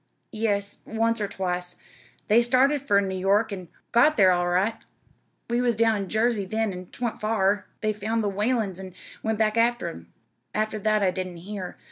"Yes, 0.31 0.79
once 0.83 1.21
or 1.21 1.27
twice. 1.27 1.75
They 2.27 2.41
started 2.41 2.81
fur 2.81 3.01
New 3.01 3.13
York, 3.15 3.51
an' 3.53 3.67
got 3.91 4.17
thar 4.17 4.31
all 4.31 4.47
right. 4.47 4.73
We 5.47 5.61
was 5.61 5.75
down 5.75 5.95
in 5.95 6.09
Jersey 6.09 6.43
then, 6.43 6.73
an' 6.73 6.87
'twa'n't 6.87 7.21
fur. 7.21 7.65
They 7.81 7.93
found 7.93 8.23
the 8.23 8.27
Whalens 8.31 8.79
an' 8.79 8.95
went 9.21 9.37
back 9.37 9.53
ter 9.53 9.91
them. 9.93 10.11
After 10.55 10.79
that 10.79 11.03
I 11.03 11.11
didn't 11.11 11.37
hear. 11.37 11.77